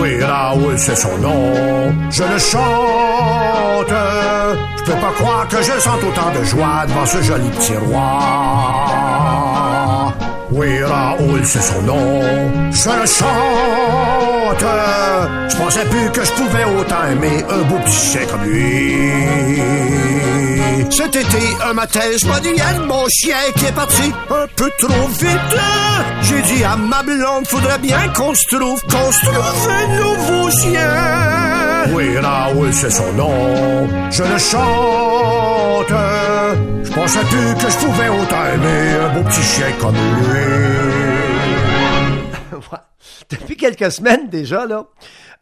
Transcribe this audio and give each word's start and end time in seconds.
Oui, 0.00 0.22
Raoul, 0.22 0.78
c'est 0.78 0.96
son 0.96 1.16
nom. 1.18 1.52
Je 2.10 2.22
le 2.22 2.38
chante. 2.38 3.94
Je 4.78 4.82
peux 4.84 4.98
pas 4.98 5.12
croire 5.12 5.46
que 5.48 5.58
je 5.58 5.78
sente 5.78 6.02
autant 6.02 6.30
de 6.38 6.44
joie 6.44 6.86
devant 6.88 7.06
ce 7.06 7.22
joli 7.22 7.50
petit 7.50 7.76
roi. 7.76 9.69
Oui, 10.60 10.84
Raoul, 10.84 11.40
c'est 11.42 11.62
son 11.62 11.80
nom. 11.80 12.20
Je 12.70 12.76
chante. 12.76 13.16
Je 15.48 15.56
pensais 15.56 15.86
plus 15.86 16.10
que 16.12 16.22
je 16.22 16.32
pouvais 16.32 16.64
autant 16.78 17.06
aimer 17.10 17.42
un 17.48 17.62
beau 17.62 17.78
petit 17.78 17.96
chien 17.96 18.26
comme 18.30 18.44
lui. 18.44 18.94
Cet 20.90 21.16
été, 21.16 21.56
un 21.64 21.72
matin, 21.72 22.00
je 22.14 22.26
m'en 22.26 22.86
mon 22.86 23.08
chien 23.08 23.38
qui 23.56 23.64
est 23.64 23.72
parti 23.72 24.12
un 24.28 24.46
peu 24.54 24.70
trop 24.78 25.08
vite. 25.18 25.56
J'ai 26.24 26.42
dit 26.42 26.62
à 26.62 26.76
ma 26.76 27.02
blonde, 27.04 27.46
faudrait 27.46 27.78
bien 27.78 28.08
qu'on 28.14 28.34
se 28.34 28.44
trouve, 28.54 28.82
qu'on 28.82 29.12
se 29.12 29.24
trouve 29.24 29.68
un 29.70 29.86
nouveau 29.96 30.50
chien. 30.50 31.39
Oui, 31.88 32.18
Raoul, 32.18 32.72
c'est 32.72 32.90
son 32.90 33.12
nom. 33.14 33.88
Je 34.10 34.22
le 34.22 34.38
chante. 34.38 35.94
Je 36.84 36.92
pensais 36.92 37.20
plus 37.20 37.54
que 37.54 37.70
je 37.70 37.78
pouvais 37.78 38.08
autant 38.08 38.46
aimer 38.46 38.92
un 39.00 39.14
beau 39.14 39.22
petit 39.28 39.42
chien 39.42 39.72
comme 39.80 39.94
lui? 39.94 40.40
Depuis 43.30 43.56
quelques 43.56 43.90
semaines 43.90 44.28
déjà, 44.28 44.66
là, 44.66 44.86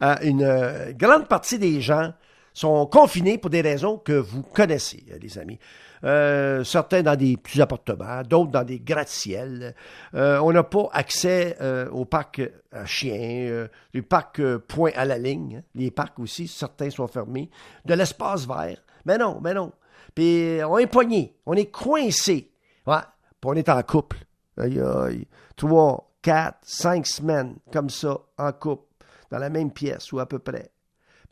euh, 0.03 0.15
une 0.23 0.43
euh, 0.43 0.93
grande 0.93 1.27
partie 1.27 1.59
des 1.59 1.81
gens 1.81 2.13
sont 2.59 2.85
confinés 2.87 3.37
pour 3.37 3.49
des 3.49 3.61
raisons 3.61 3.97
que 3.97 4.11
vous 4.11 4.43
connaissez, 4.43 5.05
euh, 5.13 5.17
les 5.21 5.37
amis. 5.37 5.57
Euh, 6.03 6.65
certains 6.65 7.03
dans 7.03 7.15
des 7.15 7.37
petits 7.37 7.61
appartements, 7.61 8.21
d'autres 8.23 8.51
dans 8.51 8.65
des 8.65 8.81
gratte-ciels. 8.81 9.73
Euh, 10.13 10.39
on 10.39 10.51
n'a 10.51 10.63
pas 10.63 10.89
accès 10.91 11.57
au 11.91 12.03
parc 12.03 12.41
à 12.73 12.85
chiens, 12.85 13.67
les 13.93 14.01
parcs 14.01 14.41
point 14.67 14.91
à 14.95 15.05
la 15.05 15.17
ligne, 15.17 15.57
hein. 15.59 15.63
les 15.73 15.89
parcs 15.89 16.19
aussi, 16.19 16.49
certains 16.49 16.89
sont 16.89 17.07
fermés, 17.07 17.49
de 17.85 17.93
l'espace 17.93 18.45
vert. 18.45 18.81
Mais 19.05 19.17
non, 19.17 19.39
mais 19.41 19.53
non. 19.53 19.71
Puis 20.13 20.59
on 20.67 20.77
est 20.79 20.87
poigné, 20.87 21.37
on 21.45 21.53
est 21.53 21.71
coincé. 21.71 22.51
Ouais, 22.85 22.97
puis 23.39 23.51
on 23.51 23.53
est 23.53 23.69
en 23.69 23.81
couple. 23.83 24.17
Aïe, 24.57 24.81
aïe. 24.81 25.25
Trois, 25.55 26.11
quatre, 26.21 26.59
cinq 26.63 27.07
semaines 27.07 27.55
comme 27.71 27.89
ça, 27.89 28.17
en 28.37 28.51
couple, 28.51 28.83
dans 29.31 29.39
la 29.39 29.49
même 29.49 29.71
pièce 29.71 30.11
ou 30.11 30.19
à 30.19 30.25
peu 30.25 30.39
près. 30.39 30.71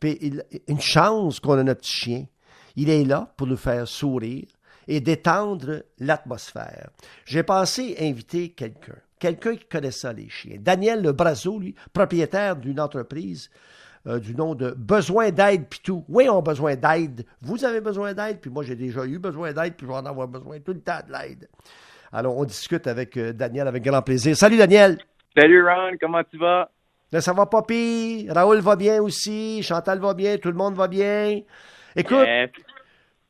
Puis 0.00 0.40
une 0.66 0.80
chance 0.80 1.40
qu'on 1.40 1.58
a 1.58 1.62
notre 1.62 1.86
chien. 1.86 2.26
Il 2.76 2.90
est 2.90 3.04
là 3.04 3.32
pour 3.36 3.46
nous 3.46 3.56
faire 3.56 3.88
sourire 3.88 4.46
et 4.86 5.00
détendre 5.00 5.82
l'atmosphère. 5.98 6.90
J'ai 7.24 7.42
pensé 7.42 7.96
inviter 8.00 8.50
quelqu'un, 8.50 8.96
quelqu'un 9.18 9.56
qui 9.56 9.66
connaît 9.66 9.90
ça, 9.90 10.12
les 10.12 10.28
chiens. 10.28 10.56
Daniel 10.60 11.02
Le 11.02 11.12
Brazo, 11.12 11.58
lui, 11.58 11.74
propriétaire 11.92 12.56
d'une 12.56 12.80
entreprise 12.80 13.50
euh, 14.06 14.20
du 14.20 14.34
nom 14.34 14.54
de 14.54 14.70
Besoin 14.70 15.30
d'aide 15.30 15.66
puis 15.68 15.80
tout. 15.82 16.04
Oui, 16.08 16.28
on 16.28 16.38
a 16.38 16.42
besoin 16.42 16.76
d'aide. 16.76 17.26
Vous 17.42 17.64
avez 17.64 17.80
besoin 17.80 18.14
d'aide, 18.14 18.40
puis 18.40 18.50
moi 18.50 18.62
j'ai 18.62 18.76
déjà 18.76 19.04
eu 19.04 19.18
besoin 19.18 19.52
d'aide, 19.52 19.74
puis 19.74 19.86
je 19.86 19.92
vais 19.92 19.98
en 19.98 20.06
avoir 20.06 20.28
besoin 20.28 20.60
tout 20.60 20.72
le 20.72 20.80
temps 20.80 21.00
de 21.06 21.12
l'aide. 21.12 21.48
Alors, 22.12 22.38
on 22.38 22.44
discute 22.44 22.86
avec 22.86 23.16
euh, 23.16 23.32
Daniel 23.32 23.68
avec 23.68 23.82
grand 23.82 24.00
plaisir. 24.00 24.36
Salut 24.36 24.56
Daniel. 24.56 24.98
Salut 25.36 25.62
Ron, 25.62 25.96
comment 26.00 26.22
tu 26.24 26.38
vas? 26.38 26.70
Là, 27.12 27.20
ça 27.20 27.32
va 27.32 27.46
pas 27.46 27.62
pire. 27.62 28.34
Raoul 28.34 28.58
va 28.58 28.76
bien 28.76 29.02
aussi. 29.02 29.62
Chantal 29.62 29.98
va 29.98 30.14
bien. 30.14 30.36
Tout 30.38 30.48
le 30.48 30.56
monde 30.56 30.74
va 30.74 30.88
bien. 30.88 31.40
Écoute, 31.96 32.28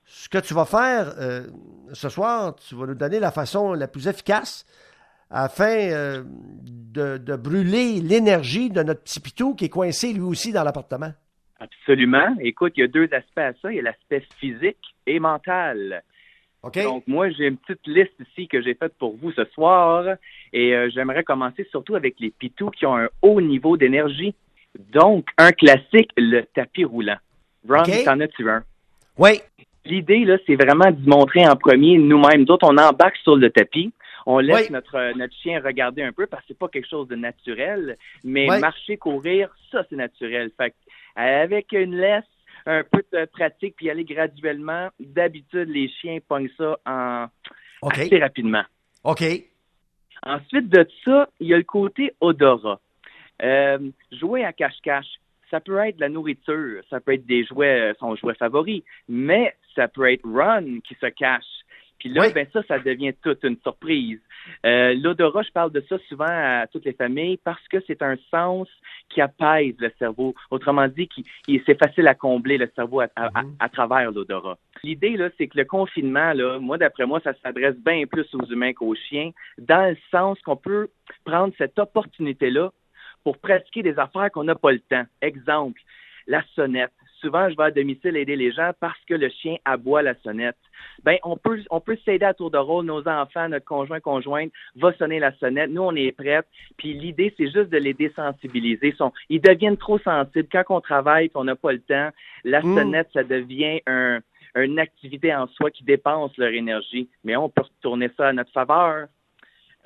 ce 0.05 0.29
que 0.29 0.39
tu 0.39 0.55
vas 0.55 0.65
faire 0.65 1.15
euh, 1.21 1.47
ce 1.93 2.09
soir, 2.09 2.57
tu 2.57 2.75
vas 2.75 2.87
nous 2.87 2.95
donner 2.95 3.21
la 3.21 3.31
façon 3.31 3.75
la 3.75 3.87
plus 3.87 4.09
efficace 4.09 4.65
afin 5.31 5.91
euh, 5.91 6.25
de, 6.25 7.37
brûler 7.37 8.01
l'énergie 8.01 8.71
de 8.71 8.83
notre 8.83 9.03
petit 9.03 9.21
pitou 9.21 9.55
qui 9.55 9.67
est 9.67 9.69
coincé 9.69 10.13
lui 10.13 10.23
aussi 10.23 10.53
dans 10.53 10.65
l'appartement. 10.65 11.13
Absolument. 11.61 12.37
Écoute, 12.41 12.73
il 12.77 12.81
y 12.81 12.85
a 12.85 12.89
deux 12.89 13.09
aspects 13.13 13.39
à 13.39 13.53
ça. 13.61 13.71
Il 13.71 13.77
y 13.77 13.81
a 13.81 13.83
l'aspect 13.83 14.25
physique 14.39 14.97
et 15.07 15.21
mental. 15.21 16.03
Donc, 16.63 17.05
moi, 17.07 17.31
j'ai 17.31 17.47
une 17.47 17.57
petite 17.57 17.87
liste 17.87 18.15
ici 18.21 18.49
que 18.49 18.61
j'ai 18.61 18.75
faite 18.75 18.95
pour 18.99 19.17
vous 19.17 19.33
ce 19.33 19.45
soir. 19.47 20.17
Et 20.53 20.75
euh, 20.75 20.91
j'aimerais 20.93 21.23
commencer 21.23 21.67
surtout 21.71 21.95
avec 21.95 22.17
les 22.19 22.31
pitous 22.31 22.71
qui 22.71 22.85
ont 22.87 22.97
un 22.97 23.09
haut 23.23 23.41
niveau 23.41 23.77
d'énergie. 23.77 24.35
Donc, 24.93 25.29
un 25.39 25.53
classique, 25.53 26.11
le 26.17 26.43
tapis 26.43 26.85
roulant. 26.85 27.19
Ron, 27.69 27.83
t'en 28.05 28.21
as-tu 28.21 28.49
un? 28.49 28.63
Oui. 29.17 29.41
L'idée, 29.85 30.25
là, 30.25 30.37
c'est 30.47 30.57
vraiment 30.57 30.91
de 30.91 31.09
montrer 31.09 31.47
en 31.49 31.57
premier 31.57 31.97
nous-mêmes. 31.97 32.45
D'autres, 32.45 32.69
on 32.69 32.77
embarque 32.77 33.17
sur 33.19 33.37
le 33.37 33.51
tapis. 33.51 33.93
On 34.27 34.41
laisse 34.41 34.69
notre, 34.71 35.17
notre 35.17 35.35
chien 35.37 35.61
regarder 35.65 36.03
un 36.03 36.13
peu 36.13 36.27
parce 36.27 36.43
que 36.43 36.49
c'est 36.49 36.59
pas 36.59 36.69
quelque 36.69 36.89
chose 36.89 37.09
de 37.09 37.17
naturel. 37.17 37.97
Mais 38.25 38.47
marcher, 38.59 38.99
courir, 38.99 39.49
ça, 39.71 39.85
c'est 39.89 39.97
naturel. 39.97 40.51
Fait 40.57 40.75
avec 41.17 41.73
une 41.73 41.97
laisse, 41.97 42.25
un 42.69 42.85
peu 42.85 43.03
de 43.13 43.25
pratique 43.25 43.75
puis 43.77 43.91
aller 43.91 44.05
graduellement. 44.05 44.91
D'habitude, 45.01 45.71
les 45.71 45.89
chiens 45.89 46.19
pognent 46.27 46.51
ça 46.57 46.79
en 46.87 47.27
assez 47.83 48.19
rapidement. 48.19 48.65
OK. 49.05 49.23
Ensuite 50.23 50.69
de 50.69 50.87
ça, 51.05 51.29
il 51.41 51.49
y 51.49 51.55
a 51.55 51.57
le 51.57 51.65
côté 51.65 52.13
odorat. 52.21 52.81
Euh, 53.43 53.79
jouer 54.13 54.45
à 54.45 54.53
cache-cache, 54.53 55.07
ça 55.51 55.61
peut 55.61 55.79
être 55.79 55.97
de 55.97 56.01
la 56.03 56.09
nourriture, 56.09 56.83
ça 56.91 57.01
peut 57.01 57.15
être 57.15 57.25
des 57.25 57.45
jouets, 57.45 57.95
son 57.99 58.17
jouet 58.17 58.35
favori, 58.35 58.85
mais 59.09 59.55
ça 59.75 59.89
peut 59.89 60.13
être 60.13 60.25
Run 60.25 60.81
qui 60.81 60.95
se 61.01 61.07
cache. 61.07 61.45
Puis 61.99 62.09
là, 62.09 62.31
ben 62.35 62.47
ça, 62.53 62.63
ça 62.69 62.79
devient 62.79 63.13
toute 63.23 63.43
une 63.45 63.57
surprise. 63.63 64.21
Euh, 64.65 64.95
L'odorat, 64.95 65.43
je 65.43 65.51
parle 65.51 65.73
de 65.73 65.85
ça 65.89 65.97
souvent 66.09 66.27
à 66.29 66.67
toutes 66.71 66.85
les 66.85 66.93
familles 66.93 67.39
parce 67.39 67.67
que 67.69 67.79
c'est 67.87 68.03
un 68.03 68.17
sens 68.31 68.69
qui 69.09 69.21
apaise 69.21 69.75
le 69.79 69.91
cerveau. 69.99 70.35
Autrement 70.51 70.87
dit, 70.89 71.09
qui, 71.09 71.25
c'est 71.67 71.79
facile 71.79 72.07
à 72.07 72.15
combler 72.15 72.57
le 72.57 72.71
cerveau 72.75 73.01
à, 73.01 73.07
mm-hmm. 73.07 73.71
travers 73.71 74.13
l'odorat. 74.13 74.59
L'idée, 74.85 75.17
là, 75.17 75.29
c'est 75.37 75.49
que 75.49 75.59
le 75.59 75.65
confinement, 75.65 76.33
là, 76.33 76.59
moi, 76.59 76.79
d'après 76.79 77.07
moi, 77.07 77.21
ça 77.23 77.33
s'adresse 77.43 77.77
bien 77.77 78.05
plus 78.07 78.27
aux 78.35 78.47
humains 78.47 78.73
qu'aux 78.73 78.95
chiens, 78.95 79.31
dans 79.59 79.91
le 79.91 79.97
sens 80.11 80.41
qu'on 80.43 80.57
peut 80.57 80.89
prendre 81.25 81.53
cette 81.59 81.79
opportunité-là 81.79 82.71
pour 83.25 83.39
pratiquer 83.39 83.83
des 83.83 83.99
affaires 83.99 84.31
qu'on 84.31 84.45
n'a 84.45 84.55
pas 84.55 84.73
le 84.73 84.81
temps. 84.81 85.05
Exemple, 85.21 85.81
la 86.27 86.43
sonnette 86.55 86.93
souvent 87.21 87.49
je 87.51 87.57
vais 87.57 87.65
à 87.65 87.71
domicile 87.71 88.17
aider 88.17 88.37
les 88.37 88.53
gens 88.53 88.73
parce 88.81 88.99
que 89.07 89.15
le 89.15 89.29
chien 89.29 89.57
aboie 89.65 90.03
la 90.03 90.15
sonnette. 90.23 90.57
Ben 91.05 91.19
on 91.25 91.37
peut 91.37 91.61
on 91.71 91.81
peut 91.81 91.99
s'aider 92.05 92.25
à 92.25 92.35
tour 92.35 92.51
de 92.51 92.59
rôle. 92.59 92.85
Nos 92.85 93.07
enfants, 93.09 93.49
notre 93.49 93.65
conjoint 93.65 94.01
conjointe 94.01 94.53
va 94.77 94.93
sonner 94.95 95.19
la 95.19 95.33
sonnette. 95.39 95.71
Nous 95.71 95.83
on 95.83 95.95
est 95.95 96.13
prêts. 96.13 96.43
Puis 96.77 96.95
l'idée 96.95 97.35
c'est 97.37 97.51
juste 97.51 97.71
de 97.71 97.79
les 97.79 97.95
désensibiliser. 97.95 98.95
Ils, 99.29 99.41
deviennent 99.41 99.77
trop 99.77 99.99
sensibles 99.99 100.49
quand 100.51 100.65
on 100.71 100.81
travaille 100.81 101.27
et 101.27 101.29
qu'on 101.29 101.45
n'a 101.45 101.57
pas 101.57 101.73
le 101.73 101.81
temps. 101.81 102.11
La 102.45 102.61
mm. 102.61 102.77
sonnette 102.77 103.09
ça 103.13 103.25
devient 103.25 103.81
un 103.87 104.21
une 104.57 104.79
activité 104.79 105.35
en 105.35 105.47
soi 105.47 105.71
qui 105.71 105.85
dépense 105.85 106.37
leur 106.37 106.53
énergie. 106.53 107.09
Mais 107.25 107.37
on 107.37 107.49
peut 107.49 107.63
retourner 107.63 108.11
ça 108.17 108.29
à 108.29 108.33
notre 108.33 108.53
faveur. 108.53 109.07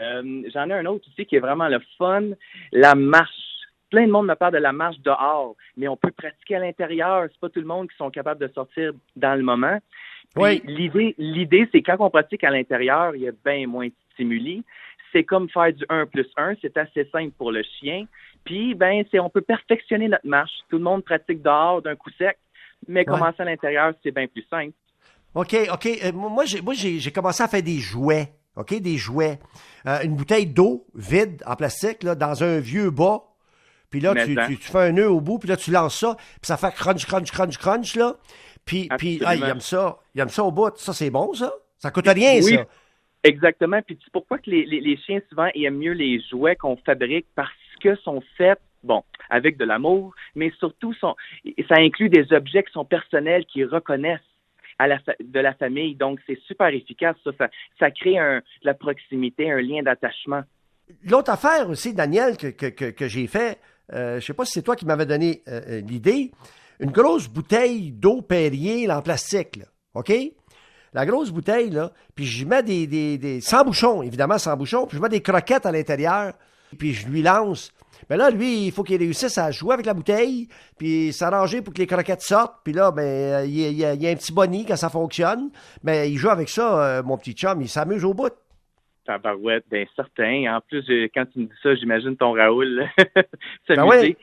Euh, 0.00 0.42
j'en 0.52 0.68
ai 0.68 0.72
un 0.72 0.86
autre 0.86 1.06
aussi 1.08 1.26
qui 1.26 1.36
est 1.36 1.40
vraiment 1.40 1.68
le 1.68 1.80
fun, 1.98 2.30
la 2.72 2.94
marche 2.94 3.30
plein 3.92 4.06
de 4.06 4.10
monde 4.10 4.26
me 4.26 4.34
parle 4.34 4.54
de 4.54 4.58
la 4.58 4.72
marche 4.72 4.98
dehors, 5.00 5.54
mais 5.76 5.86
on 5.86 5.96
peut 5.96 6.10
pratiquer 6.10 6.56
à 6.56 6.60
l'intérieur. 6.60 7.28
C'est 7.30 7.40
pas 7.40 7.50
tout 7.50 7.60
le 7.60 7.66
monde 7.66 7.88
qui 7.90 7.96
sont 7.96 8.10
capables 8.10 8.40
de 8.40 8.52
sortir 8.52 8.92
dans 9.14 9.34
le 9.34 9.42
moment. 9.42 9.78
oui. 10.36 10.62
L'idée, 10.64 11.14
l'idée, 11.18 11.68
c'est 11.70 11.82
quand 11.82 11.96
on 12.00 12.10
pratique 12.10 12.42
à 12.42 12.50
l'intérieur, 12.50 13.14
il 13.14 13.22
y 13.22 13.28
a 13.28 13.32
bien 13.44 13.66
moins 13.66 13.86
de 13.86 13.92
stimuli. 14.14 14.64
C'est 15.12 15.24
comme 15.24 15.48
faire 15.50 15.72
du 15.74 15.84
1 15.90 16.06
plus 16.06 16.26
1. 16.38 16.54
C'est 16.62 16.76
assez 16.78 17.04
simple 17.12 17.32
pour 17.36 17.52
le 17.52 17.62
chien. 17.62 18.06
Puis, 18.44 18.74
ben, 18.74 19.04
c'est, 19.10 19.20
on 19.20 19.28
peut 19.28 19.42
perfectionner 19.42 20.08
notre 20.08 20.26
marche. 20.26 20.52
Tout 20.70 20.78
le 20.78 20.84
monde 20.84 21.04
pratique 21.04 21.42
dehors 21.42 21.82
d'un 21.82 21.94
coup 21.94 22.10
sec, 22.16 22.38
mais 22.88 23.04
commencer 23.04 23.42
à 23.42 23.44
l'intérieur, 23.44 23.92
c'est 24.02 24.10
bien 24.10 24.26
plus 24.26 24.44
simple. 24.48 24.72
OK, 25.34 25.54
OK. 25.70 25.86
Euh, 25.86 26.12
moi, 26.12 26.46
j'ai, 26.46 26.62
moi 26.62 26.72
j'ai, 26.74 27.12
commencé 27.12 27.42
à 27.42 27.48
faire 27.48 27.62
des 27.62 27.78
jouets. 27.78 28.32
OK, 28.56 28.74
des 28.80 28.96
jouets. 28.96 29.38
Euh, 29.86 30.00
une 30.02 30.16
bouteille 30.16 30.46
d'eau 30.46 30.86
vide 30.94 31.42
en 31.46 31.56
plastique, 31.56 32.02
là, 32.02 32.14
dans 32.14 32.42
un 32.42 32.58
vieux 32.58 32.90
bas 32.90 33.22
puis 33.92 34.00
là, 34.00 34.14
tu, 34.24 34.56
fais 34.56 34.78
un 34.78 34.92
nœud 34.92 35.10
au 35.10 35.20
bout, 35.20 35.38
puis 35.38 35.48
là, 35.48 35.56
tu 35.56 35.70
lances 35.70 36.00
ça, 36.00 36.16
puis 36.16 36.40
ça 36.42 36.56
fait 36.56 36.74
crunch, 36.74 37.06
crunch, 37.06 37.30
crunch, 37.30 37.58
crunch, 37.58 37.94
là. 37.94 38.14
Puis, 38.64 38.88
puis 38.96 39.20
ah, 39.24 39.36
il 39.36 39.44
aime 39.44 39.60
ça. 39.60 39.98
Il 40.14 40.20
aime 40.20 40.30
ça 40.30 40.42
au 40.42 40.50
bout. 40.50 40.74
Ça, 40.76 40.92
c'est 40.92 41.10
bon, 41.10 41.34
ça? 41.34 41.52
Ça 41.78 41.90
coûte 41.90 42.08
rien, 42.08 42.40
oui, 42.42 42.54
ça. 42.54 42.64
Exactement. 43.22 43.82
Puis 43.82 43.98
c'est 44.02 44.12
pourquoi 44.12 44.38
que 44.38 44.50
les, 44.50 44.64
les, 44.64 44.96
chiens, 44.96 45.20
souvent, 45.28 45.48
aiment 45.54 45.78
mieux 45.78 45.92
les 45.92 46.20
jouets 46.30 46.56
qu'on 46.56 46.76
fabrique 46.76 47.26
parce 47.34 47.50
que 47.80 47.94
sont 47.96 48.22
faits 48.38 48.58
bon, 48.82 49.04
avec 49.30 49.56
de 49.58 49.64
l'amour, 49.64 50.14
mais 50.34 50.50
surtout, 50.58 50.94
sont, 50.94 51.14
ça 51.68 51.76
inclut 51.76 52.08
des 52.08 52.32
objets 52.32 52.62
qui 52.62 52.72
sont 52.72 52.84
personnels, 52.84 53.44
qui 53.46 53.64
reconnaissent 53.64 54.20
à 54.78 54.86
la 54.88 54.98
de 55.20 55.40
la 55.40 55.54
famille. 55.54 55.94
Donc, 55.94 56.18
c'est 56.26 56.38
super 56.46 56.68
efficace, 56.68 57.16
ça. 57.24 57.48
Ça, 57.78 57.90
crée 57.90 58.18
un, 58.18 58.38
de 58.38 58.66
la 58.66 58.74
proximité, 58.74 59.50
un 59.50 59.60
lien 59.60 59.82
d'attachement. 59.82 60.42
L'autre 61.04 61.30
affaire 61.30 61.68
aussi, 61.68 61.94
Daniel, 61.94 62.36
que, 62.36 62.48
que, 62.48 62.90
que 62.90 63.08
j'ai 63.08 63.26
fait, 63.26 63.58
euh, 63.92 64.20
je 64.20 64.26
sais 64.26 64.34
pas 64.34 64.44
si 64.44 64.52
c'est 64.52 64.62
toi 64.62 64.76
qui 64.76 64.86
m'avais 64.86 65.06
donné 65.06 65.42
euh, 65.48 65.60
euh, 65.68 65.80
l'idée, 65.80 66.30
une 66.80 66.90
grosse 66.90 67.28
bouteille 67.28 67.92
d'eau 67.92 68.22
Perrier 68.22 68.90
en 68.90 69.02
plastique, 69.02 69.60
OK? 69.94 70.12
La 70.94 71.06
grosse 71.06 71.30
bouteille, 71.30 71.70
là, 71.70 71.92
puis 72.14 72.26
je 72.26 72.44
mets 72.44 72.62
des, 72.62 73.40
sans 73.40 73.64
bouchons, 73.64 74.02
évidemment 74.02 74.38
sans 74.38 74.56
bouchons, 74.56 74.86
puis 74.86 74.98
je 74.98 75.02
mets 75.02 75.08
des 75.08 75.22
croquettes 75.22 75.64
à 75.64 75.72
l'intérieur, 75.72 76.34
puis 76.78 76.92
je 76.92 77.08
lui 77.08 77.22
lance 77.22 77.72
Mais 78.10 78.16
là, 78.18 78.30
lui, 78.30 78.66
il 78.66 78.72
faut 78.72 78.82
qu'il 78.82 78.98
réussisse 78.98 79.38
à 79.38 79.50
jouer 79.50 79.74
avec 79.74 79.86
la 79.86 79.94
bouteille, 79.94 80.48
puis 80.76 81.12
s'arranger 81.12 81.62
pour 81.62 81.72
que 81.72 81.78
les 81.78 81.86
croquettes 81.86 82.22
sortent. 82.22 82.56
Puis 82.62 82.74
là, 82.74 82.90
ben, 82.90 83.02
euh, 83.02 83.46
il 83.46 83.54
y, 83.54 83.84
a, 83.84 83.90
un 83.90 84.16
petit 84.16 84.32
boni 84.32 84.66
quand 84.66 84.76
ça 84.76 84.90
fonctionne. 84.90 85.50
Mais 85.82 86.10
il 86.10 86.18
joue 86.18 86.28
avec 86.28 86.48
ça, 86.50 87.02
mon 87.04 87.16
petit 87.16 87.32
chum. 87.32 87.62
Il 87.62 87.68
s'amuse 87.68 88.04
au 88.04 88.12
bout. 88.12 88.32
Tabarouette, 89.04 89.64
bien 89.70 89.84
certain. 89.96 90.54
En 90.56 90.60
plus, 90.60 90.84
euh, 90.90 91.08
quand 91.14 91.24
tu 91.32 91.40
me 91.40 91.44
dis 91.46 91.52
ça, 91.62 91.74
j'imagine 91.74 92.16
ton 92.16 92.32
Raoul 92.32 92.86
s'amuser. 93.66 93.76
Ben 93.76 93.84
oui. 93.86 94.16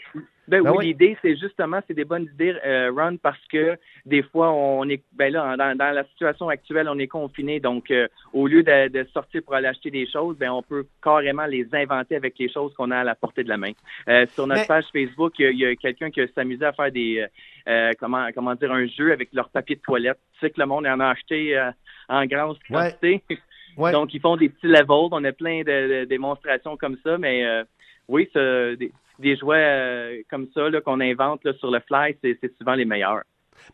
Ben, 0.48 0.64
Ben 0.64 0.72
oui, 0.72 0.78
oui. 0.80 0.86
l'idée, 0.88 1.16
c'est 1.22 1.36
justement, 1.38 1.80
c'est 1.88 1.94
des 1.94 2.06
bonnes 2.06 2.28
idées, 2.34 2.56
euh, 2.66 2.92
Ron, 2.92 3.18
parce 3.18 3.38
que 3.52 3.78
des 4.04 4.24
fois, 4.24 4.52
on 4.52 4.90
est, 4.90 5.04
ben 5.14 5.32
là, 5.32 5.56
dans, 5.56 5.78
dans 5.78 5.92
la 5.94 6.04
situation 6.06 6.50
actuelle, 6.50 6.90
on 6.90 6.98
est 6.98 7.06
confiné, 7.08 7.60
donc 7.60 7.92
euh, 7.92 8.08
au 8.34 8.48
lieu 8.48 8.64
de, 8.64 8.88
de 8.88 9.08
sortir 9.14 9.44
pour 9.44 9.54
aller 9.54 9.68
acheter 9.68 9.92
des 9.92 10.08
choses, 10.10 10.38
ben 10.40 10.50
on 10.50 10.64
peut 10.64 10.88
carrément 11.04 11.46
les 11.46 11.68
inventer 11.72 12.16
avec 12.16 12.34
les 12.40 12.50
choses 12.52 12.74
qu'on 12.74 12.90
a 12.90 12.98
à 12.98 13.04
la 13.04 13.14
portée 13.14 13.44
de 13.44 13.50
la 13.50 13.58
main. 13.58 13.74
Euh, 14.08 14.26
sur 14.26 14.48
notre 14.48 14.62
Mais- 14.62 14.68
page 14.68 14.86
Facebook, 14.92 15.34
il 15.38 15.56
y 15.56 15.68
a, 15.68 15.76
quelqu'un 15.76 16.10
qui 16.10 16.20
s'amusait 16.34 16.66
à 16.66 16.74
faire 16.74 16.92
des, 16.92 17.20
euh, 17.20 17.28
euh, 17.72 17.92
comment, 18.00 18.26
comment 18.34 18.56
dire, 18.56 18.72
un 18.72 18.88
jeu 18.88 19.12
avec 19.12 19.30
leur 19.32 19.50
papier 19.50 19.76
de 19.76 19.82
toilette. 19.82 20.18
Tu 20.34 20.40
sais 20.40 20.50
que 20.50 20.60
le 20.60 20.66
monde 20.66 20.88
en 20.88 21.00
a 21.00 21.10
acheté 21.10 21.56
euh, 21.56 21.70
en 22.08 22.26
grande 22.26 22.58
quantité. 22.68 23.22
Ouais. 23.30 23.38
Donc, 23.80 24.14
ils 24.14 24.22
font 24.22 24.38
des 24.38 24.50
petits 24.50 24.68
levels. 24.68 25.10
On 25.12 25.24
a 25.24 25.32
plein 25.32 25.62
de, 25.64 26.06
démonstrations 26.06 26.78
comme 26.78 26.98
ça, 27.04 27.18
mais 27.18 27.46
euh, 27.46 27.64
oui, 28.08 28.30
ça, 28.34 28.76
des, 28.76 28.92
des 29.20 29.36
jouets 29.36 29.58
euh, 29.58 30.22
comme 30.30 30.48
ça 30.54 30.70
qu'on 30.84 31.00
invente 31.00 31.44
là, 31.44 31.54
sur 31.54 31.72
le 31.72 31.80
fly, 31.80 32.16
c'est 32.22 32.58
souvent 32.58 32.74
les 32.74 32.86
meilleurs. 32.86 33.24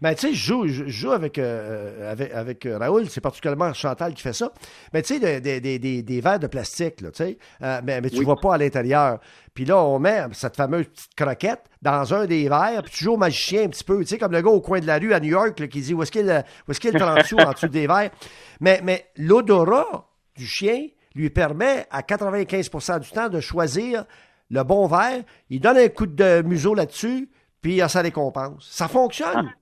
Ben, 0.01 0.13
tu 0.13 0.27
sais, 0.27 0.33
je 0.33 0.45
joue, 0.45 0.67
je 0.67 0.85
joue 0.87 1.11
avec, 1.11 1.37
euh, 1.37 2.11
avec, 2.11 2.33
avec 2.33 2.65
euh, 2.65 2.77
Raoul, 2.77 3.09
c'est 3.09 3.21
particulièrement 3.21 3.73
Chantal 3.73 4.13
qui 4.13 4.21
fait 4.21 4.33
ça. 4.33 4.51
Mais 4.93 5.01
tu 5.01 5.19
sais, 5.19 5.39
des, 5.39 5.59
des, 5.61 6.03
des, 6.03 6.21
verres 6.21 6.39
de 6.39 6.47
plastique, 6.47 7.01
là, 7.01 7.11
tu 7.11 7.23
sais, 7.23 7.37
euh, 7.61 7.81
mais, 7.83 8.01
mais 8.01 8.09
tu 8.09 8.19
Oui. 8.19 8.25
vois 8.25 8.35
pas 8.35 8.55
à 8.55 8.57
l'intérieur. 8.57 9.19
Puis 9.53 9.63
là, 9.65 9.77
on 9.77 9.99
met 9.99 10.23
cette 10.33 10.55
fameuse 10.57 10.87
petite 10.87 11.15
croquette 11.15 11.63
dans 11.81 12.13
un 12.13 12.25
des 12.25 12.49
verres, 12.49 12.81
puis 12.83 12.91
tu 12.93 13.03
joues 13.05 13.13
au 13.13 13.17
magicien 13.17 13.63
un 13.63 13.69
petit 13.69 13.83
peu, 13.83 13.99
tu 14.01 14.07
sais, 14.07 14.17
comme 14.17 14.33
le 14.33 14.41
gars 14.41 14.49
au 14.51 14.61
coin 14.61 14.79
de 14.79 14.87
la 14.87 14.97
rue 14.97 15.13
à 15.13 15.19
New 15.19 15.29
York 15.29 15.59
là, 15.59 15.67
qui 15.67 15.81
dit 15.81 15.93
où 15.93 16.03
est-ce 16.03 16.11
qu'il 16.11 16.29
est-ce 16.29 16.79
qu'il 16.79 16.91
y 16.91 16.95
a 16.95 16.99
le 16.99 17.13
30 17.15 17.25
sous 17.25 17.37
en 17.37 17.51
dessous 17.53 17.67
des 17.67 17.87
verres? 17.87 18.11
Mais, 18.59 18.81
mais 18.83 19.05
l'odorat 19.17 20.09
du 20.35 20.45
chien 20.45 20.87
lui 21.15 21.29
permet 21.29 21.87
à 21.91 22.01
95% 22.01 22.99
du 22.99 23.09
temps 23.11 23.29
de 23.29 23.39
choisir 23.39 24.03
le 24.49 24.63
bon 24.63 24.87
verre. 24.87 25.23
Il 25.49 25.61
donne 25.61 25.77
un 25.77 25.87
coup 25.87 26.05
de 26.05 26.41
museau 26.41 26.73
là-dessus, 26.75 27.29
puis 27.61 27.75
il 27.75 27.81
a 27.81 27.87
sa 27.87 28.01
récompense. 28.01 28.67
Ça 28.69 28.87
fonctionne. 28.89 29.53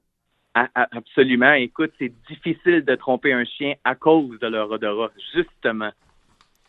Absolument. 0.54 1.54
Écoute, 1.54 1.92
c'est 2.00 2.14
difficile 2.30 2.86
de 2.86 2.96
tromper 2.96 3.34
un 3.34 3.44
chien 3.46 3.74
à 3.84 3.96
cause 3.96 4.40
de 4.40 4.48
leur 4.48 4.70
odorat, 4.70 5.10
justement. 5.36 5.92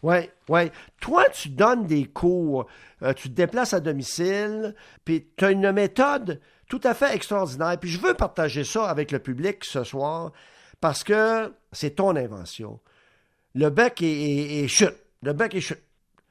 Oui, 0.02 0.16
oui. 0.48 0.70
Toi, 1.00 1.24
tu 1.30 1.48
donnes 1.50 1.86
des 1.86 2.04
cours, 2.06 2.66
euh, 3.02 3.12
tu 3.14 3.28
te 3.30 3.34
déplaces 3.34 3.72
à 3.74 3.80
domicile, 3.80 4.74
puis 5.04 5.26
tu 5.36 5.44
as 5.44 5.50
une 5.50 5.72
méthode 5.72 6.40
tout 6.68 6.80
à 6.84 6.92
fait 6.94 7.14
extraordinaire. 7.14 7.78
Puis 7.80 7.88
je 7.90 8.00
veux 8.00 8.14
partager 8.14 8.64
ça 8.64 8.88
avec 8.88 9.10
le 9.12 9.18
public 9.18 9.64
ce 9.64 9.82
soir 9.84 10.32
parce 10.80 11.04
que 11.04 11.52
c'est 11.72 11.96
ton 11.96 12.16
invention. 12.16 12.80
Le 13.54 13.70
bec 13.70 14.02
est, 14.02 14.06
est- 14.06 14.64
est 14.64 14.68
chute. 14.68 14.94
Le 15.22 15.32
bec 15.32 15.54
est 15.54 15.60
chute. 15.60 15.82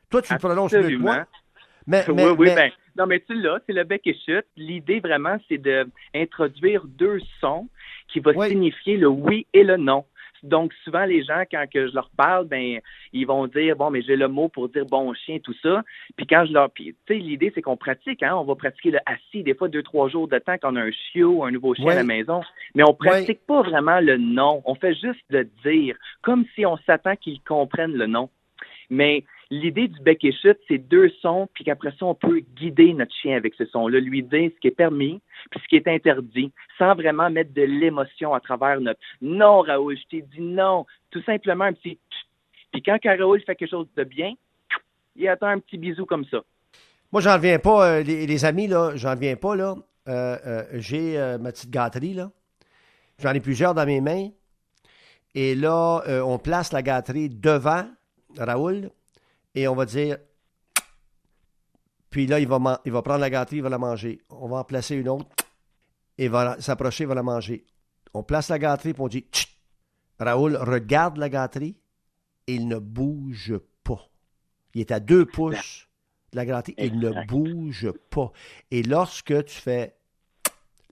Toi, 0.09 0.21
tu 0.21 0.33
le 0.33 0.39
prononces 0.39 0.71
mieux 0.73 0.79
que 0.79 0.83
Absolument. 0.85 1.03
moi. 1.13 1.25
Mais, 1.88 2.06
mais, 2.09 2.25
oui, 2.25 2.35
oui, 2.38 2.47
mais- 2.49 2.56
ben, 2.56 2.71
non, 2.98 3.06
mais 3.07 3.19
tu 3.22 3.34
l'as, 3.34 3.60
c'est 3.66 3.74
le 3.74 3.84
bec 3.84 4.01
et 4.06 4.13
chute. 4.25 4.45
L'idée 4.57 5.00
vraiment, 5.00 5.38
c'est 5.50 5.57
d'introduire 5.57 6.84
deux 6.86 7.19
sons 7.40 7.68
qui 8.07 8.19
vont 8.19 8.34
Oui. 8.36 8.50
signifier 8.50 8.98
le 8.98 9.07
oui 9.07 9.48
et 9.54 9.63
le 9.63 9.78
non. 9.78 10.06
Donc, 10.44 10.74
souvent, 10.84 11.06
les 11.06 11.24
gens, 11.24 11.44
quand 11.50 11.66
que 11.74 11.88
je 11.88 11.95
leur 11.95 12.10
parle, 12.18 12.45
ben, 12.48 12.80
ils 13.13 13.25
vont 13.25 13.48
dire, 13.48 13.78
bon, 13.78 13.90
mais 13.90 14.01
j'ai 14.01 14.18
le 14.18 14.28
mot 14.28 14.50
pour 14.50 14.68
dire 14.68 14.86
bon 14.86 15.13
chien, 15.13 15.40
tout 15.40 15.56
ça. 15.63 15.84
Puis 16.18 16.28
quand 16.28 16.45
je 16.45 16.51
leur, 16.51 16.69
tu 16.74 16.94
sais, 17.07 17.16
l'idée, 17.16 17.50
c'est 17.56 17.62
qu'on 17.62 17.78
pratique, 17.78 18.22
hein. 18.24 18.36
On 18.36 18.44
va 18.44 18.56
pratiquer 18.56 18.92
le 18.92 19.00
assis, 19.06 19.42
des 19.44 19.56
fois, 19.56 19.69
deux, 19.69 19.84
trois 19.84 20.10
jours 20.10 20.28
de 20.28 20.38
temps 20.40 20.57
quand 20.62 20.74
on 20.74 20.75
a 20.75 20.81
un 20.81 20.92
chiot, 20.92 21.45
un 21.45 21.51
nouveau 21.51 21.74
chien 21.75 21.86
Oui. 21.86 21.94
à 21.94 21.95
la 21.95 22.04
maison. 22.04 22.42
Mais 22.75 22.84
on 22.84 22.94
pratique 22.94 23.40
pas 23.48 23.62
vraiment 23.62 24.01
le 24.01 24.18
non. 24.18 24.62
On 24.66 24.75
fait 24.75 24.95
juste 24.95 25.24
le 25.30 25.45
dire, 25.63 25.95
comme 26.22 26.44
si 26.56 26.66
on 26.66 26.75
s'attend 26.86 27.16
qu'ils 27.16 27.42
comprennent 27.44 27.95
le 27.95 28.07
non. 28.07 28.30
Mais 28.90 29.24
l'idée 29.50 29.88
du 29.88 30.00
bec 30.01 30.24
et 30.24 30.31
chute, 30.31 30.60
c'est 30.68 30.78
deux 30.78 31.10
sons, 31.22 31.48
puis 31.54 31.63
qu'après 31.63 31.92
ça, 31.92 32.06
on 32.06 32.16
peut 32.16 32.42
guider 32.56 32.94
notre 32.94 33.13
chien 33.13 33.38
avec 33.38 33.54
ce 33.56 33.66
son-là, 33.66 34.00
lui 34.00 34.24
dire 34.24 34.51
ce 34.54 34.60
qui 34.60 34.68
est 34.68 34.72
permis, 34.72 35.22
puis 35.51 35.60
ce 35.62 35.68
qui 35.68 35.75
est 35.75 35.88
interdit, 35.88 36.51
sans 36.78 36.95
vraiment 36.95 37.30
mettre 37.30 37.54
de 37.54 37.63
l'émotion 37.63 38.34
à 38.34 38.40
travers 38.40 38.80
notre 38.81 39.00
non, 39.22 39.62
Raoul, 39.62 39.98
je 39.98 40.04
t'ai 40.10 40.22
dit 40.22 40.42
non. 40.42 40.86
Tout 41.12 41.22
simplement 41.24 41.66
un 41.66 41.74
petit. 41.74 42.00
Puis 42.72 42.81
quand 42.81 42.98
Raoul 43.04 43.42
fait 43.42 43.56
quelque 43.56 43.69
chose 43.69 43.88
de 43.95 44.04
bien, 44.04 44.34
il 45.16 45.28
attend 45.28 45.48
un 45.48 45.60
petit 45.60 45.78
bisou 45.78 46.06
comme 46.06 46.25
ça. 46.25 46.42
Moi, 47.12 47.22
j'en 47.22 47.36
reviens 47.36 47.60
pas, 47.60 47.88
euh, 47.88 48.04
les, 48.04 48.45
amis, 48.45 48.68
là, 48.68 48.94
j'en 48.95 49.12
reviens 49.12 49.36
pas, 49.36 49.56
là. 49.56 49.75
Euh, 50.07 50.38
euh, 50.45 50.63
j'ai 50.74 51.16
ma 51.40 51.51
petite 51.51 51.69
gâterie, 51.69 52.16
là. 52.16 52.31
J'en 53.19 53.31
ai 53.34 53.40
plusieurs 53.40 53.75
dans 53.75 53.86
mes 53.86 54.01
mains. 54.01 54.30
Et 55.36 55.54
là, 55.56 56.01
on 56.25 56.40
place 56.40 56.74
la 56.74 56.81
gâterie 56.81 57.30
devant 57.30 57.86
Raoul 58.38 58.90
et 59.55 59.67
on 59.67 59.75
va 59.75 59.85
dire. 59.85 60.17
Puis 62.09 62.27
là, 62.27 62.39
il 62.39 62.47
va, 62.47 62.59
man- 62.59 62.79
il 62.85 62.91
va 62.91 63.01
prendre 63.01 63.19
la 63.21 63.29
gâterie, 63.29 63.57
il 63.57 63.63
va 63.63 63.69
la 63.69 63.77
manger. 63.77 64.21
On 64.29 64.47
va 64.47 64.57
en 64.57 64.63
placer 64.63 64.95
une 64.95 65.09
autre. 65.09 65.25
Il 66.17 66.29
va 66.29 66.59
s'approcher, 66.61 67.05
il 67.05 67.07
va 67.07 67.15
la 67.15 67.23
manger. 67.23 67.65
On 68.13 68.21
place 68.23 68.50
la 68.50 68.59
gâterie, 68.59 68.94
puis 68.94 69.01
on 69.01 69.07
dit. 69.07 69.25
Raoul 70.19 70.55
regarde 70.57 71.17
la 71.17 71.27
gâterie 71.29 71.75
et 72.47 72.53
il 72.53 72.67
ne 72.67 72.77
bouge 72.77 73.53
pas. 73.83 74.07
Il 74.75 74.81
est 74.81 74.91
à 74.91 75.00
deux 75.00 75.25
pouces 75.25 75.88
de 76.31 76.38
la 76.38 76.45
gâterie 76.45 76.75
et 76.77 76.85
il 76.85 76.99
ne 76.99 77.25
bouge 77.25 77.91
pas. 78.11 78.31
Et 78.69 78.83
lorsque 78.83 79.45
tu 79.45 79.56
fais 79.56 79.95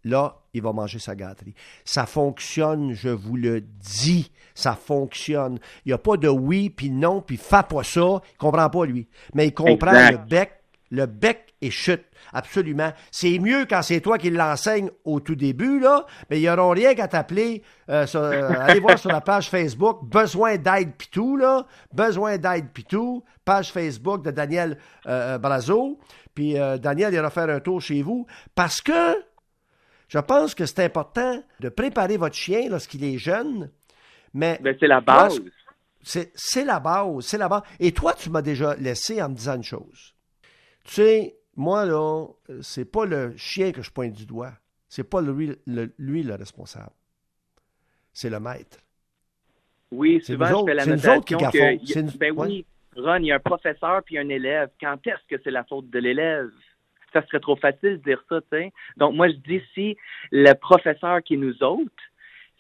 là, 0.03 0.38
il 0.53 0.62
va 0.62 0.74
manger 0.74 1.00
sa 1.00 1.15
gâterie. 1.15 1.53
Ça 1.86 2.06
fonctionne, 2.06 2.94
je 2.94 3.09
vous 3.09 3.36
le 3.38 3.62
dis. 3.62 4.31
Ça 4.53 4.74
fonctionne. 4.75 5.59
Il 5.86 5.89
n'y 5.89 5.94
a 5.94 5.98
pas 5.98 6.18
de 6.18 6.27
oui, 6.27 6.69
puis 6.69 6.89
non, 6.89 7.21
puis 7.21 7.38
fais 7.38 7.63
pas 7.68 7.83
ça. 7.83 8.21
Il 8.33 8.38
comprend 8.38 8.69
pas, 8.69 8.86
lui. 8.86 9.07
Mais 9.33 9.48
il 9.48 9.53
comprend 9.53 9.92
Exact. 9.94 10.12
le 10.12 10.18
bec. 10.27 10.51
Le 10.94 11.06
bec 11.06 11.53
et 11.62 11.71
chute. 11.71 12.03
Absolument. 12.33 12.92
C'est 13.12 13.39
mieux 13.39 13.65
quand 13.65 13.81
c'est 13.81 14.01
toi 14.01 14.18
qui 14.18 14.30
l'enseigne 14.30 14.89
au 15.06 15.21
tout 15.21 15.36
début, 15.36 15.80
là. 15.80 16.06
Mais 16.30 16.42
ils 16.42 16.45
n'auront 16.53 16.71
rien 16.71 16.95
qu'à 16.95 17.07
t'appeler. 17.07 17.63
euh, 17.89 18.06
euh, 18.15 18.53
allez 18.59 18.81
voir 18.81 19.00
sur 19.00 19.09
la 19.09 19.21
page 19.21 19.50
Facebook. 19.50 20.03
Besoin 20.03 20.57
d'aide 20.57 20.92
Pitou, 20.98 21.38
là. 21.38 21.65
Besoin 21.94 22.38
d'aide 22.38 22.71
Pitou. 22.74 23.24
Page 23.45 23.71
Facebook 23.71 24.21
de 24.25 24.31
Daniel 24.31 24.77
euh, 25.07 25.38
Brazo. 25.38 25.98
Puis 26.36 26.59
euh, 26.59 26.77
Daniel 26.77 27.13
ira 27.13 27.30
faire 27.30 27.50
un 27.50 27.62
tour 27.62 27.80
chez 27.81 28.01
vous. 28.01 28.25
Parce 28.53 28.81
que 28.81 28.92
je 30.11 30.19
pense 30.19 30.53
que 30.53 30.65
c'est 30.65 30.83
important 30.83 31.41
de 31.62 31.69
préparer 31.69 32.17
votre 32.17 32.36
chien 32.36 32.67
lorsqu'il 32.69 33.03
est 33.03 33.17
jeune, 33.17 33.71
mais 34.33 34.59
Ben, 34.62 34.75
c'est 34.79 34.88
la 34.88 35.00
base. 35.00 35.39
C'est 36.03 36.65
la 36.65 36.79
base, 36.79 37.25
c'est 37.25 37.38
la 37.38 37.47
base. 37.47 37.62
Et 37.79 37.91
toi, 37.93 38.13
tu 38.13 38.29
m'as 38.29 38.41
déjà 38.41 38.75
laissé 38.75 39.21
en 39.21 39.29
me 39.29 39.36
disant 39.36 39.55
une 39.55 39.63
chose. 39.63 40.13
Tu 40.83 40.93
sais, 40.95 41.36
moi, 41.55 41.86
là, 41.86 42.25
c'est 42.62 42.86
pas 42.91 43.05
le 43.05 43.38
chien 43.38 43.71
que 43.71 43.81
je 43.81 43.91
pointe 43.91 44.13
du 44.13 44.25
doigt. 44.25 44.51
C'est 44.89 45.03
pas 45.09 45.21
lui 45.21 45.55
le, 45.67 45.93
lui 45.97 46.24
le 46.24 46.36
responsable. 46.36 46.91
C'est 48.12 48.29
le 48.29 48.39
maître. 48.39 48.79
Oui, 49.91 50.21
C'est 50.25 50.33
souvent, 50.33 50.47
je 50.47 50.53
autres- 50.55 50.65
fais 50.65 50.74
la 50.74 50.86
notation 50.86 51.21
que, 51.21 52.01
nous- 52.01 52.17
ben 52.17 52.33
oui, 52.36 52.65
Ron, 52.97 53.15
il 53.17 53.25
y 53.27 53.31
a 53.31 53.36
un 53.36 53.39
professeur 53.39 54.01
puis 54.03 54.17
un 54.17 54.27
élève. 54.27 54.69
Quand 54.81 54.97
est-ce 55.05 55.25
que 55.36 55.41
c'est 55.43 55.51
la 55.51 55.63
faute 55.65 55.89
de 55.89 56.00
l'élève? 56.00 56.50
Ça 57.13 57.25
serait 57.27 57.39
trop 57.39 57.56
facile 57.56 57.98
de 57.98 58.03
dire 58.03 58.24
ça, 58.30 58.41
tu 58.41 58.48
sais. 58.51 58.74
Donc, 58.98 59.15
moi, 59.15 59.30
je 59.30 59.36
dis 59.36 59.62
si 59.74 59.98
le 60.32 60.53
professeur 60.53 61.22
qui 61.24 61.38
nous 61.38 61.62
autres, 61.63 61.91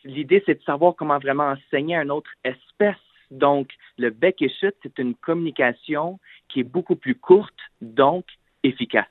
l'idée, 0.03 0.43
c'est 0.45 0.55
de 0.55 0.63
savoir 0.63 0.95
comment 0.95 1.19
vraiment 1.19 1.51
enseigner 1.51 1.95
à 1.95 2.03
une 2.03 2.11
autre 2.11 2.31
espèce. 2.43 2.95
Donc, 3.29 3.69
le 3.97 4.09
bec 4.09 4.41
et 4.41 4.49
chute, 4.49 4.75
c'est 4.83 4.99
une 4.99 5.15
communication 5.15 6.19
qui 6.49 6.59
est 6.59 6.65
beaucoup 6.65 6.95
plus 6.95 7.15
courte, 7.15 7.57
donc 7.81 8.25
efficace. 8.63 9.07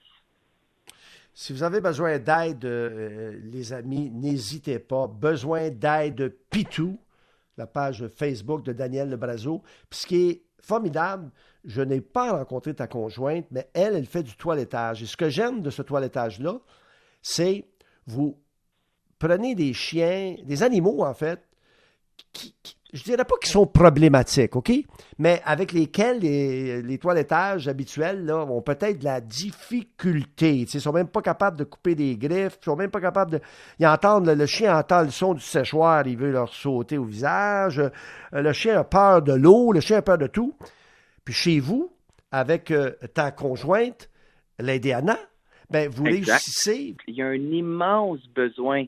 Si 1.33 1.55
vous 1.55 1.63
avez 1.63 1.81
besoin 1.81 2.19
d'aide, 2.19 2.65
euh, 2.65 3.41
les 3.45 3.73
amis, 3.73 4.11
n'hésitez 4.11 4.79
pas. 4.79 5.07
Besoin 5.07 5.71
d'aide 5.71 6.37
Pitou, 6.51 6.99
la 7.57 7.67
page 7.67 8.07
Facebook 8.09 8.63
de 8.63 8.73
Daniel 8.73 9.09
Lebrazo. 9.09 9.63
Puis 9.89 10.01
ce 10.01 10.07
qui 10.07 10.29
est 10.29 10.43
formidable, 10.61 11.31
je 11.65 11.83
n'ai 11.83 12.01
pas 12.01 12.33
rencontré 12.33 12.75
ta 12.75 12.87
conjointe, 12.87 13.47
mais 13.51 13.69
elle, 13.75 13.95
elle 13.97 14.07
fait 14.07 14.23
du 14.23 14.37
toilettage. 14.37 15.03
Et 15.03 15.07
ce 15.07 15.17
que 15.17 15.29
j'aime 15.29 15.61
de 15.61 15.71
ce 15.71 15.83
toilettage-là, 15.83 16.59
c'est 17.23 17.67
vous 18.07 18.39
prenez 19.19 19.55
des 19.55 19.73
chiens, 19.75 20.37
des 20.45 20.63
animaux 20.63 21.05
en 21.05 21.15
fait, 21.15 21.41
qui, 22.33 22.55
qui- 22.63 22.77
je 22.93 23.05
dirais 23.05 23.25
pas 23.25 23.37
qu'ils 23.41 23.53
sont 23.53 23.69
problématiques, 23.69 24.57
OK? 24.57 24.73
Mais 25.19 25.41
avec 25.45 25.71
lesquels 25.71 26.19
les, 26.19 26.83
les 26.83 26.99
toilettages 26.99 27.69
habituels 27.69 28.25
là, 28.25 28.39
ont 28.39 28.63
peut-être 28.63 28.99
de 28.99 29.05
la 29.05 29.21
difficulté. 29.21 30.67
Ils 30.73 30.81
sont 30.81 30.93
même 30.93 31.07
pas 31.07 31.23
capables 31.23 31.57
de 31.57 31.63
couper 31.63 31.95
des 31.95 32.17
griffes, 32.17 32.59
ils 32.61 32.65
sont 32.65 32.75
même 32.75 32.91
pas 32.91 33.01
capables 33.01 33.31
de. 33.33 33.41
Ils 33.79 33.87
entendent, 33.87 34.27
le, 34.27 34.35
le 34.35 34.47
chien 34.47 34.77
entend 34.77 35.03
le 35.03 35.11
son 35.11 35.35
du 35.35 35.41
séchoir, 35.41 36.05
il 36.09 36.17
veut 36.17 36.33
leur 36.33 36.53
sauter 36.53 36.99
au 36.99 37.05
visage. 37.05 37.79
Euh, 37.79 37.91
Le 38.43 38.53
chien 38.53 38.81
a 38.81 38.83
peur 38.85 39.23
de 39.23 39.35
l'eau, 39.35 39.71
le 39.71 39.79
chien 39.81 39.99
a 39.99 40.03
peur 40.03 40.19
de 40.19 40.27
tout. 40.27 40.55
Puis 41.31 41.37
chez 41.37 41.61
vous, 41.61 41.93
avec 42.33 42.73
euh, 42.73 42.91
ta 43.15 43.31
conjointe, 43.31 44.11
l'Indiana, 44.59 45.17
ben, 45.71 45.89
vous 45.89 46.05
Exact. 46.07 46.33
réussissez. 46.33 46.97
Il 47.07 47.15
y 47.15 47.23
a 47.23 47.29
un 47.29 47.35
immense 47.35 48.19
besoin. 48.35 48.87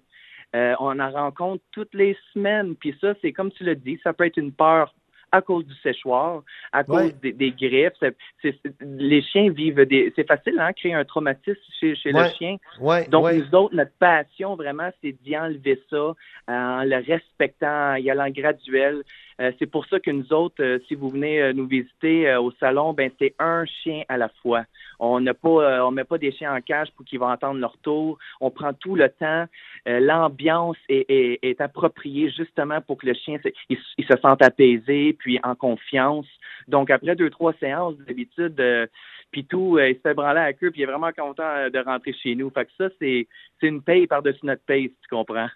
Euh, 0.57 0.75
on 0.81 0.99
en 0.99 1.13
rencontre 1.13 1.63
toutes 1.71 1.95
les 1.95 2.17
semaines. 2.35 2.75
Puis 2.75 2.97
ça, 3.01 3.15
c'est 3.23 3.33
comme 3.33 3.53
tu 3.53 3.63
l'as 3.63 3.77
dit, 3.77 3.97
ça 4.03 4.13
peut 4.13 4.27
être 4.27 4.39
une 4.39 4.51
peur 4.51 4.93
à 5.33 5.41
cause 5.41 5.67
du 5.67 5.75
séchoir, 5.83 6.43
à 6.73 6.85
cause 6.85 6.97
Ouais. 7.07 7.15
des, 7.23 7.33
des 7.33 7.51
griffes. 7.51 7.93
C'est- 8.01 8.15
c'est- 8.43 8.61
les 8.83 9.23
chiens 9.23 9.51
vivent 9.51 9.81
des. 9.87 10.12
C'est 10.15 10.27
facile, 10.29 10.59
hein, 10.61 10.73
créer 10.75 10.95
un 10.95 11.05
traumatisme 11.05 11.59
chez, 11.81 11.95
chez 11.97 12.12
Ouais. 12.12 12.25
le 12.25 12.29
chien. 12.37 12.57
Ouais, 12.81 13.09
Donc, 13.09 13.33
nous 13.33 13.55
autres, 13.55 13.75
notre 13.75 13.93
passion, 13.99 14.55
vraiment, 14.57 14.91
c'est 15.03 15.12
d'y 15.23 15.37
enlever 15.37 15.81
ça 15.91 15.97
euh, 15.97 16.15
en 16.49 16.85
le 16.85 16.97
respectant, 16.97 17.93
en 17.93 17.97
y 17.97 18.11
allant 18.11 18.29
graduel. 18.31 19.03
Euh, 19.41 19.51
c'est 19.59 19.67
pour 19.67 19.87
ça 19.87 19.99
que 19.99 20.11
nous 20.11 20.33
autres, 20.33 20.62
euh, 20.62 20.79
si 20.87 20.95
vous 20.95 21.09
venez 21.09 21.41
euh, 21.41 21.53
nous 21.53 21.67
visiter 21.67 22.29
euh, 22.29 22.41
au 22.41 22.53
salon, 22.53 22.93
ben 22.93 23.11
c'est 23.19 23.35
un 23.39 23.65
chien 23.65 24.03
à 24.09 24.19
la 24.19 24.29
fois. 24.43 24.65
On 25.05 25.19
n'a 25.19 25.35
pas, 25.35 25.49
euh, 25.49 25.81
on 25.85 25.91
met 25.91 26.05
pas 26.05 26.17
des 26.17 26.31
chiens 26.31 26.55
en 26.55 26.61
cage 26.61 26.89
pour 26.95 27.05
qu'ils 27.05 27.19
vont 27.19 27.29
entendre 27.29 27.59
leur 27.59 27.77
tour. 27.79 28.19
On 28.41 28.51
prend 28.53 28.73
tout 28.73 28.95
le 28.95 29.09
temps. 29.09 29.47
Euh, 29.89 29.99
L'ambiance 29.99 30.77
est, 30.89 31.05
est, 31.09 31.41
est 31.43 31.61
appropriée 31.61 32.31
justement 32.31 32.81
pour 32.81 32.99
que 32.99 33.07
le 33.07 33.15
chien 33.15 33.39
se- 33.43 33.49
il, 33.69 33.79
il 33.99 34.05
se 34.07 34.17
sente 34.23 34.41
apaisé 34.43 35.13
puis 35.19 35.41
en 35.43 35.57
confiance. 35.57 36.27
Donc 36.69 36.89
après 36.91 37.17
deux 37.17 37.31
trois 37.31 37.53
séances 37.59 37.97
d'habitude, 38.07 38.59
euh, 38.61 38.87
Pitou, 39.33 39.79
euh, 39.79 39.89
il 39.89 39.97
se 39.97 40.01
fait 40.03 40.15
branler 40.15 40.39
à 40.41 40.45
la 40.45 40.53
queue, 40.53 40.71
puis 40.71 40.83
il 40.83 40.85
est 40.85 40.93
vraiment 40.93 41.11
content 41.11 41.43
euh, 41.43 41.69
de 41.71 41.79
rentrer 41.81 42.13
chez 42.13 42.37
nous. 42.37 42.51
Fait 42.51 42.67
que 42.67 42.71
ça, 42.79 42.89
c'est 43.01 43.27
c'est 43.61 43.67
une 43.67 43.83
paye 43.83 44.07
par-dessus 44.07 44.45
notre 44.47 44.63
paye, 44.63 44.85
si 44.89 44.97
tu 45.03 45.09
comprends. 45.09 45.49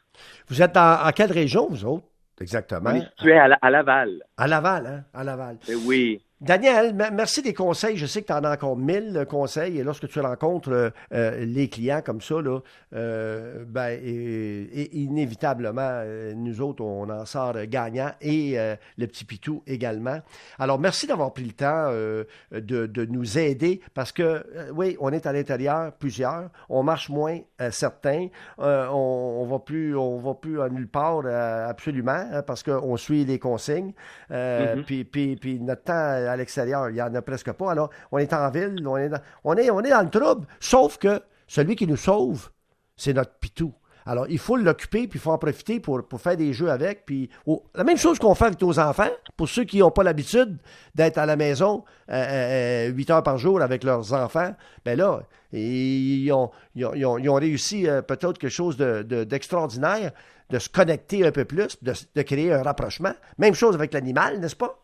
Vous 0.48 0.60
êtes 0.60 0.72
dans, 0.74 1.06
en 1.06 1.10
quelle 1.12 1.30
région, 1.30 1.68
vous 1.70 1.84
autres, 1.84 2.06
exactement? 2.40 2.90
On 2.90 2.94
est 2.96 3.08
situé 3.16 3.38
à, 3.38 3.56
à 3.62 3.70
Laval. 3.70 4.22
À 4.38 4.48
Laval, 4.48 4.86
hein? 4.86 5.04
À 5.14 5.22
Laval. 5.22 5.58
Eh 5.68 5.74
Oui. 5.76 6.20
Daniel, 6.42 6.94
me- 6.94 7.10
merci 7.12 7.40
des 7.40 7.54
conseils. 7.54 7.96
Je 7.96 8.04
sais 8.04 8.20
que 8.20 8.26
tu 8.26 8.32
en 8.34 8.44
as 8.44 8.52
encore 8.52 8.76
mille 8.76 9.24
conseils. 9.28 9.78
Et 9.78 9.82
lorsque 9.82 10.06
tu 10.06 10.20
rencontres 10.20 10.70
euh, 10.70 10.90
euh, 11.14 11.44
les 11.46 11.68
clients 11.70 12.02
comme 12.04 12.20
ça, 12.20 12.42
là, 12.42 12.60
euh, 12.94 13.64
ben, 13.66 13.88
et- 14.02 14.82
et 14.82 14.96
inévitablement, 14.98 16.02
nous 16.34 16.60
autres, 16.60 16.84
on 16.84 17.08
en 17.08 17.24
sort 17.24 17.54
gagnant 17.66 18.10
et 18.20 18.56
le 18.98 19.06
petit 19.06 19.24
Pitou 19.24 19.62
également. 19.66 20.18
Alors, 20.58 20.78
merci 20.78 21.06
d'avoir 21.06 21.32
pris 21.32 21.44
le 21.44 21.52
temps 21.52 21.90
de, 21.90 22.86
de 22.86 23.04
nous 23.06 23.38
aider 23.38 23.80
parce 23.94 24.12
que, 24.12 24.44
oui, 24.74 24.96
on 25.00 25.10
est 25.12 25.26
à 25.26 25.32
l'intérieur, 25.32 25.92
plusieurs. 25.92 26.50
On 26.68 26.82
marche 26.82 27.08
moins, 27.08 27.38
certains. 27.70 28.28
On, 28.58 29.38
on 29.40 29.46
va 29.46 29.58
plus, 29.58 29.96
on 29.96 30.18
va 30.18 30.34
plus 30.34 30.60
à 30.60 30.68
nulle 30.68 30.88
part, 30.88 31.24
absolument, 31.26 32.12
hein, 32.32 32.42
parce 32.42 32.62
qu'on 32.62 32.96
suit 32.96 33.24
les 33.24 33.38
consignes. 33.38 33.92
Mhm. 34.30 34.82
puis, 34.84 35.04
puis, 35.04 35.36
puis 35.36 35.60
notre 35.60 35.84
temps 35.84 36.25
à 36.26 36.36
l'extérieur, 36.36 36.88
il 36.90 36.94
n'y 36.94 37.02
en 37.02 37.14
a 37.14 37.22
presque 37.22 37.52
pas. 37.52 37.70
Alors, 37.72 37.90
on 38.12 38.18
est 38.18 38.32
en 38.32 38.50
ville, 38.50 38.86
on 38.86 38.96
est 38.96 39.08
dans, 39.08 39.20
on 39.44 39.54
est, 39.56 39.70
on 39.70 39.80
est 39.80 39.90
dans 39.90 40.02
le 40.02 40.10
trouble, 40.10 40.46
sauf 40.60 40.98
que 40.98 41.20
celui 41.46 41.76
qui 41.76 41.86
nous 41.86 41.96
sauve, 41.96 42.50
c'est 42.96 43.12
notre 43.12 43.34
pitou. 43.38 43.72
Alors, 44.08 44.26
il 44.28 44.38
faut 44.38 44.56
l'occuper, 44.56 45.08
puis 45.08 45.18
il 45.18 45.20
faut 45.20 45.32
en 45.32 45.38
profiter 45.38 45.80
pour, 45.80 46.06
pour 46.06 46.20
faire 46.20 46.36
des 46.36 46.52
jeux 46.52 46.70
avec. 46.70 47.04
Puis, 47.06 47.28
la 47.74 47.82
même 47.82 47.96
chose 47.96 48.20
qu'on 48.20 48.36
fait 48.36 48.44
avec 48.44 48.62
nos 48.62 48.78
enfants, 48.78 49.10
pour 49.36 49.48
ceux 49.48 49.64
qui 49.64 49.80
n'ont 49.80 49.90
pas 49.90 50.04
l'habitude 50.04 50.58
d'être 50.94 51.18
à 51.18 51.26
la 51.26 51.34
maison 51.34 51.82
euh, 52.10 52.86
euh, 52.86 52.92
8 52.92 53.10
heures 53.10 53.22
par 53.24 53.36
jour 53.36 53.60
avec 53.62 53.82
leurs 53.82 54.12
enfants, 54.12 54.54
ben 54.84 54.96
là, 54.96 55.22
ils 55.52 56.30
ont, 56.30 56.52
ils 56.76 56.84
ont, 56.86 57.18
ils 57.18 57.28
ont- 57.28 57.34
réussi 57.34 57.88
euh, 57.88 58.00
peut-être 58.00 58.38
quelque 58.38 58.48
chose 58.48 58.76
de- 58.76 59.02
de- 59.02 59.24
d'extraordinaire, 59.24 60.12
de, 60.50 60.58
se 60.60 60.68
connecter 60.68 61.26
un 61.26 61.32
peu 61.32 61.44
plus, 61.44 61.76
de 61.82 62.22
créer 62.22 62.52
un 62.52 62.62
rapprochement. 62.62 63.12
Même 63.38 63.54
chose 63.54 63.74
avec 63.74 63.92
l'animal, 63.92 64.38
n'est-ce 64.38 64.54
pas? 64.54 64.78